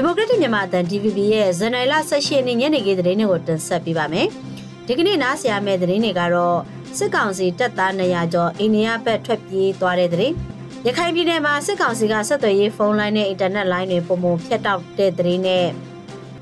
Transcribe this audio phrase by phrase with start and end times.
[0.00, 4.26] ဒီမိုကရက်တစ်မြန်မာအသံ DVB ရဲ့ဇန်နဝါရီလ18ရက်နေ့ညနေခင်းသတင်းတွေကိုတင်ဆက်ပေးပါမယ်။
[4.86, 6.58] ဒီကနေ့နားဆင်ရမယ့်သတင်းတွေကတော့
[6.98, 10.34] စစ်ကောင်စီတပ်သား200ကျော်အိန္ဒိယဘက်ထွက်ပြေးသွားတဲ့သတင်း။
[10.86, 15.66] ရခိုင်ပြည်နယ်မှာစစ်ကောင်စီကဆက်သွယ်ရေးဖုန်းလိုင်းနဲ့အင်တာနက်လိုင်းတွေပုံပုံဖြတ်တောက်တဲ့သတင်းနဲ့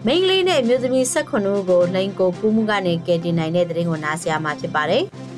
[0.06, 5.04] မိန်းကလေးနဲ့မျိုးသမီး18ဦးကိုလိန်ကိုကူးမှုကနေကယ်တင်နိုင်တဲ့သတင်းကိုနားဆင်ရမှာဖြစ်ပါတယ်။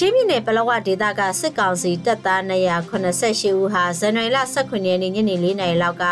[0.00, 6.04] ချင်းပြည်နယ်ပလောဝဒေသကစစ်ကောင်စီတပ်သား288ဦးဟာဇန်နဝါရီလ18ရက်နေ့ညနေ4နာရီလောက်က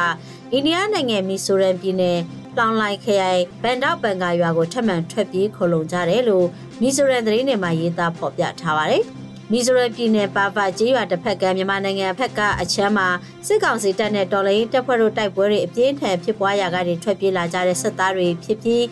[0.52, 2.18] အိန္ဒိယနိုင်ငံမီဆိုရန်ပြည်နယ်
[2.58, 6.46] လောင်လိုက်ခရိုင်ဘန်ဒေါပန်ကာရွာကိုထပ်မံထွက်ပြေးခိုလုံကြတယ်လို့
[6.80, 9.04] မီဆိုရန်သတင်းတွေမှာရေးသားဖော်ပြထားပါတယ်။
[9.52, 13.08] မီဇိုရမ်ပြည်နယ်ပါပါကျေးရွာတစ်ဖက်ကမြန်မာနိုင်ငံဘက်ကအချမ်းမှာ
[13.46, 18.82] စစ်ကောင်စီတပ်နဲ့တော်လိုင်းတပ်ဖွဲ့တို့တိုက်ပွဲတွေအပြင်းထန်ဖြစ်ပွားရာကနေထွက်ပြေးလာကြတဲ့စစ်သားတွေဖြစ်ပြီး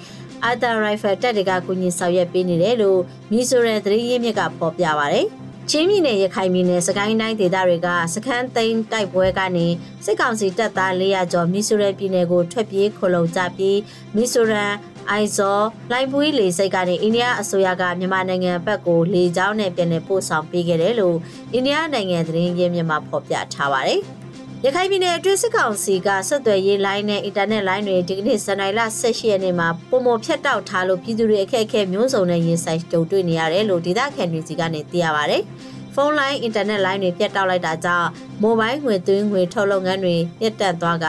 [0.46, 5.20] အာတာရိုင်ဖယ်တပ်တွေကကူညီဆောင်ရွက်ပေးနေတယ်လို့မီဆိုရန်သတင်းရင်းမြစ်ကဖော်ပြပါဗျ။
[5.70, 9.66] ချင်းပြည်နယ်ရခိုင်ပြည်နယ်စကိုင်းတိုင်းဒေသတွေကစခန်းသိမ်းတိုက်ပွဲကနေ
[10.04, 13.78] စစ်ကောင်စီတပ်သား400ကျော်မီဆိုရန်ပြည်နယ်ကိုထွက်ပြေးခိုလုံကြပြီး
[14.16, 14.72] မီဆိုရန်
[15.10, 21.16] အိုင်ဇော်လိုင်ပူးလေစိတ်ကနေအိန္ဒိယအစိုးရကမြန်မာနိုင်ငံဘက်ကိုလေကြောင်းနဲ့ပြန်လည်ပို့ဆောင်ပေးခဲ့တယ်လို့
[21.52, 24.02] အိန္ဒိယနိုင်ငံသတင်းရင်းမြစ်မှာဖော်ပြထားပါတယ်။
[24.66, 35.38] ရခိုင်ပြည်နယ်အတွင်းစစ်ကောင်စီကဆက်သွယ်ရေးလိုင်းနဲ့အင်တာနက်လိုင်းတွေဒီကနေ့ဇန်နဝါရီလ18ရက်နေ့မှာပုံမဖြတ်တောက်ထားလို့ပြည်သူတွေအခက်အခဲမျိုးစုံနဲ့ရင်ဆိုင်ကြုံတွေ့နေရတယ်လို့ဒေသခံတွေစီကနေသိရပါဗျ။
[35.94, 38.08] ဖုန်းလိုင်းအင်တာနက်လိုင်းတွေပြတ်တောက်လိုက်တာကြောင့်
[38.42, 41.06] မိုဘိုင်းငွေသွင်းငွေထုတ်လုပ်ငန်းတွေပြတ်တက်သွားက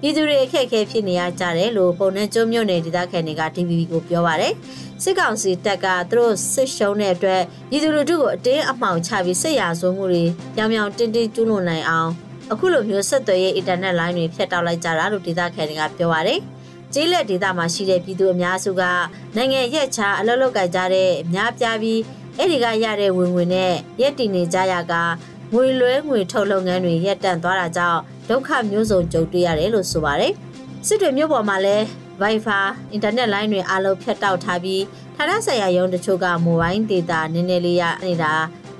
[0.00, 4.54] ပြည်သူတွေအခက်အခဲဖြစ်နေရကြတယ်လို့ပုံနှံကျွန်းမြို့နယ်ဒေသခံတွေက DVB ကိုပြောပါရယ်
[5.02, 12.10] စစ်ကောင်စီတပ်ကသူတို့စစ်ရှုံးတဲ့အတွက်ပြည်သူလူထုကိုအတင်းအမှောင်ချပြီးစစ်ရာဇဝမှုတွေပြောင်ပြောင်တင်းတင်းကျူးလွန်နိုင်အောင်
[12.52, 16.40] အခုလိုမျိုးဆက်သွယ်ရေးအင်တာနက်လိုင်းတွေဖြတ်တောက်လိုက်ကြတာလို့ဒေသခံတွေကပြောပါတယ်။
[16.94, 18.82] ကျေးလက်ဒေသမှာရှိတဲ့ပြည်သူအများစုက
[19.36, 22.00] နိုင်ငံရက်ချာအလုပ်လုပ်ကြကြတဲ့များပြားပြီး
[22.36, 24.94] အဲ့ဒီကရတဲ့ဝင်ဝင်နဲ့ရက်တည်နေကြရက
[25.52, 30.32] ငွေလွဲငွေထုတ်လုပ်ငန်းတွေရပ်တန့်သွားတာကြောင့်ဒုက္ခမျိုးစုံကြုံတွေ့ရတယ်လို့ဆိုပါတယ်။
[30.86, 31.84] စစ်တွေမြို့ပေါ်မှာလည်း
[32.22, 34.82] Wi-Fi အင်တာနက်လိုင်းတွေအားလုံးဖြတ်တောက်ထားပြီး
[35.16, 38.32] ဌာနဆိုင်ရာရုံးတချို့ကမိုဘိုင်းဒေတာနည်းနည်းလေးရနေတာ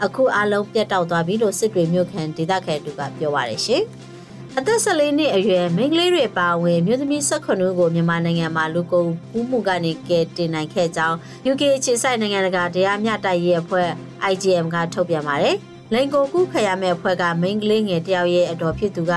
[0.04, 3.82] အခုအလုံးပြတ်တောက်သွားပြီလို့စစ်တွေမြို့ခံဒေသခံတူကပြောပါတယ်ရှင်။
[4.58, 11.16] အသက်14နှစ်အရွယ်မိန်းကလေးတွေပါဝင်မြို့သမီး18ဦးကိုမြန်မာနိုင်ငံမှာလူကုန်ကူးမှုကနေကယ်တင်နိုင်ခဲ့ကြောင်း
[11.50, 13.88] UK ခြေဆိုင်နိုင်ငံတကာတရားမျှတရေးအဖွဲ့
[14.32, 15.56] IGM ကထုတ်ပြန်ပါတယ်။
[15.92, 19.12] လိန်ကိုကူးခရမဲ့အဖွဲ့ကမိန်းကလေးငယ်တယောက်ရဲ့အတော်ဖြစ်သူက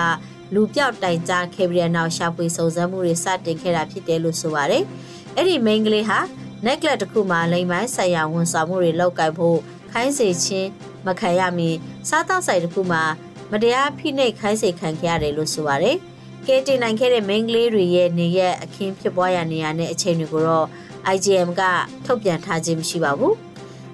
[0.54, 4.84] လူပြောက်တိုင်ကြားခဲ့ပြီးတဲ့နောက်ရှာဖွေစုံစမ်းမှုတွေစတင်ခဲ့တာဖြစ်တယ်လို့ဆိုပါတယ်။
[5.36, 6.20] အဲ့ဒီမိန်းကလေးဟာ
[6.66, 9.58] necklace တစ်ခုမှာလိမ်ပိုင်းဆိုင်ရာဝန်ဆောင်မှုတွေလောက်ကိုက်ဖို့
[9.92, 10.70] ခိုင်းစေခြင်း
[11.08, 11.70] မခံရမီ
[12.10, 13.04] စားတောက်ဆိုင်တစ်ခုမှာ
[13.52, 15.98] မတရားဖိနှိပ်ခိုင်းစေခံခဲ့ရတယ်လို့ဆိုပါတယ်။
[16.48, 20.68] ကဲတင်နိုင်ခဲ့တဲ့မိန်းကလေးတွေရဲ့နေရက်အခင်းဖြစ်ပွားရာနေရာနဲ့အချိန်တွေကိုတော့
[21.16, 21.62] IGM က
[22.06, 23.34] ထုတ်ပြန်ထားခြင်းမရှိပါဘူး။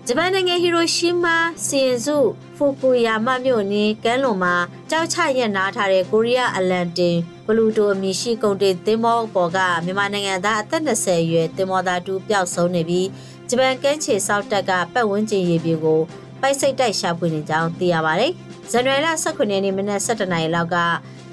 [0.10, 2.18] ဂျပန်နိုင်ငံဟီရိုရှီးမားစီရင်စု
[2.56, 4.56] ဖူကူယာမမြို့နေကမ်းလွန်မှာ
[4.90, 13.08] ကြောက်ချရက်နားထားတဲ့ကိုရီးယားအလန်တင်ဘလူတိုအမီရှိကုန်တင်သင်းမောပေါ်ကမြန်မာနိုင်ငံသားအသက်20အရွယ်သင်းမောသားတူပျောက်ဆုံးနေပြီး
[13.50, 16.02] ဂျပန်ကမ်းခြေစောက်တပ်ကပတ်ဝန်းကျင်ရေပြင်ကို
[16.42, 18.32] ပိုက်စိတ်တိုက်ရှာဖွေနေကြောင်းသိရပါတယ်။
[18.72, 20.78] ဇန်နဝါရီလ18ရက်နေ့မနက်7:00နာရီလောက်က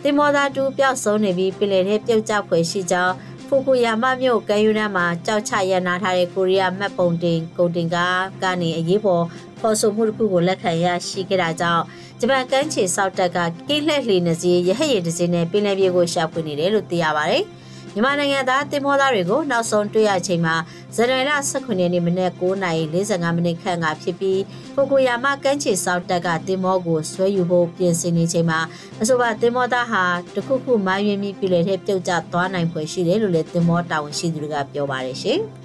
[0.02, 3.14] တင်မောသားတူပျောက်ဆုံးနေပြီးပြည်လည်ထဲပြုတ်ကျဖွယ်ရှိကြောင်း
[3.54, 9.24] ဖူကူယာမမြို့ကမ်းရိုးတန်းမှာကြောက်ချရနာထားတဲ့ကိုရီးယားမက်ပုံတင်ကုန်တင်ကားကနေအရေးပေါ်
[9.60, 11.84] ဖော်ဆိုမှုတစ်ခုကိုလက်ခံရရှိခဲ့တာကြောင့်
[12.20, 13.38] ဂျပန်ကမ်းခြေစောက်တပ်က
[13.68, 17.44] ကိလှည့်လှေနှစီရဟတ်ရည်တစ်စီးနဲ့ပင်လယ်ပြေကိုရှာဖွေနေတယ်လို့သိရပါတယ်။
[17.94, 20.54] မြန်မာနိုင်ငံသားတင်မောသားတွေကိုနောက်ဆုံးတွေ့ရချိန်မှာ
[20.96, 24.40] ဇန်နဝါရီလ18ရက်နေ့မနက်9:45မိနစ်ခန့်ကဖြစ်ပြီး
[24.74, 28.60] ဖိုကိုယာမကမ်းခြေဆောက်တက်ကတင်မောကိုဆွဲယူဖို့ပြင်ဆင်နေချိန်မှာ
[29.00, 30.02] အဆိုပါတင်မောသားဟာ
[30.34, 35.40] တခုခုမိုင်းရင်းပြီးပြည်လေထဲပြုတ်ကျသွားနိုင်ဖွယ်ရှိတယ်လို့လည်းတင်မောတာဝန်ရှိသူတွေကပြောပါတယ်ရှင်။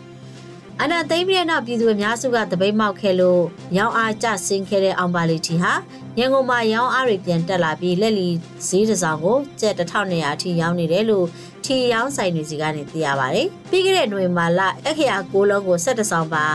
[0.84, 3.42] အနာသိမ့်ပြီးတဲ့နောက်ပြည်သူအများစုကတပိတ်မောက်ခဲ့လို့
[3.78, 5.72] ရောင်းအားကျဆင်းခဲ့တဲ့အောင်ပါလီတီဟာ
[6.20, 8.30] ရန်ကုန်မှာရောင်းအားတွေပြန်တက်လာပြီးလက်လီ
[8.68, 11.28] ဈေးတစ်စောင်ကိုကျပ်1200အထိရောင်းနေတယ်လို့
[11.66, 16.46] ထီရောင်းဆိုင်တွေစီကနေသိရပါတယ်။ပြီးခဲ့တဲ့နိုဝင်ဘာလအခရာ6လုံးကို17ဆောင်ပါ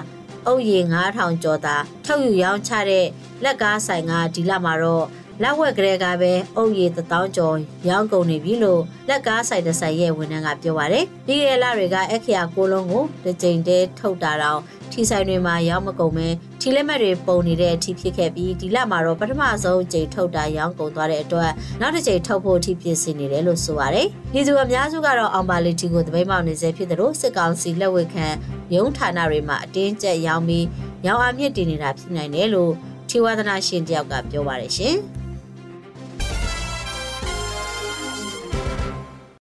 [0.46, 1.76] အုပ်ရည်9000ကျော်သာ
[2.06, 3.06] ထုတ်ယူရောင်းချတဲ့
[3.44, 5.06] လက်ကားဆိုင်ကဒီလမှာတော့
[5.42, 7.56] လက်ဝက်ကလေးကပဲအုပ်ရည်1000ကျော်
[7.88, 14.60] ရောင်းကုန်နေပြီလို့လက်ကားဆိုင်တစ်ဆိုင်ရဲ့ဝန်ထမ်းကပြောပါတယ်။ပြီးခဲ့တဲ့လတွေကအခရာ6လုံးကိုတစ်ကြိမ်တည်းထုတ်တာတော့
[14.92, 16.28] ထီဆိုင်တွေမှာရောင်းမကုန်ပဲ
[16.66, 21.50] ထီလက်မှတ်တွေပုံနေတဲ့အထိဖြစ်ခဲ့ပြီးဒီလမှာတော့ပထမဆုံးအကြိမ်ထုတ်တာရောင်းကုန်သွားတဲ့အတွက်
[21.80, 28.26] နောက်တစ်ကြိမ်ထုတ်ဖို့အထိပြင်ဆင်နေတယ်လို့ဆိုပါတယ်။ပြည်သူအများစုကတော့အောင်ပါလီတီကိုသပိတ်မောက်နေစေဖြစ်တယ်လို့စစ်ကောင်စီလက်ဝဲခံ
[28.74, 30.66] ရုံးဌာနတွေမှာအတင်းကျပ်ရောင်းပြီး
[31.06, 32.72] ရောင်းအားမြင့်တင်နေတာဖြစ်နိုင်တယ်လို့
[33.08, 34.96] ထိဝါသနာရှင်တယောက်ကပြောပါတယ်ရှင်။